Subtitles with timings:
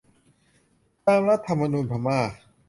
[1.07, 2.19] ตามรัฐธรรมนูญพม่า